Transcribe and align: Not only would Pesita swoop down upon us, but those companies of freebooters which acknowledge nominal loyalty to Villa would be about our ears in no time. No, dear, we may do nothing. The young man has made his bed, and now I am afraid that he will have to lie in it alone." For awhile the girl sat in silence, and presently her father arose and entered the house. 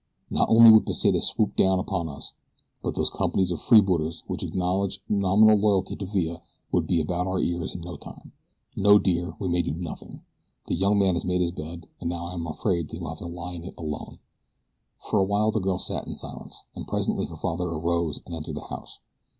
Not 0.31 0.49
only 0.49 0.71
would 0.71 0.87
Pesita 0.87 1.21
swoop 1.21 1.55
down 1.55 1.77
upon 1.77 2.09
us, 2.09 2.33
but 2.81 2.95
those 2.95 3.11
companies 3.11 3.51
of 3.51 3.61
freebooters 3.61 4.23
which 4.25 4.41
acknowledge 4.41 4.99
nominal 5.07 5.55
loyalty 5.59 5.95
to 5.95 6.07
Villa 6.07 6.41
would 6.71 6.87
be 6.87 6.99
about 6.99 7.27
our 7.27 7.37
ears 7.37 7.75
in 7.75 7.81
no 7.81 7.97
time. 7.97 8.31
No, 8.75 8.97
dear, 8.97 9.35
we 9.37 9.47
may 9.47 9.61
do 9.61 9.75
nothing. 9.75 10.23
The 10.65 10.73
young 10.73 10.97
man 10.97 11.13
has 11.13 11.23
made 11.23 11.41
his 11.41 11.51
bed, 11.51 11.85
and 11.99 12.09
now 12.09 12.25
I 12.25 12.33
am 12.33 12.47
afraid 12.47 12.87
that 12.87 12.93
he 12.93 12.99
will 12.99 13.09
have 13.09 13.19
to 13.19 13.27
lie 13.27 13.53
in 13.53 13.63
it 13.63 13.75
alone." 13.77 14.17
For 14.97 15.19
awhile 15.19 15.51
the 15.51 15.59
girl 15.59 15.77
sat 15.77 16.07
in 16.07 16.15
silence, 16.15 16.63
and 16.73 16.87
presently 16.87 17.27
her 17.27 17.35
father 17.35 17.65
arose 17.67 18.21
and 18.25 18.33
entered 18.33 18.55
the 18.55 18.61
house. 18.71 18.97